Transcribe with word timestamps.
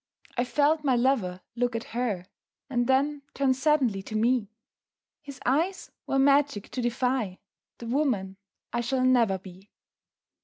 I 0.35 0.45
felt 0.45 0.83
my 0.83 0.95
lover 0.95 1.41
look 1.55 1.75
at 1.75 1.83
her 1.93 2.25
And 2.71 2.87
then 2.87 3.21
turn 3.35 3.53
suddenly 3.53 4.01
to 4.01 4.15
me 4.15 4.49
His 5.21 5.39
eyes 5.45 5.91
were 6.07 6.17
magic 6.17 6.69
to 6.71 6.81
defy 6.81 7.37
The 7.77 7.85
woman 7.85 8.37
I 8.73 8.81
shall 8.81 9.05
never 9.05 9.37
be. 9.37 9.69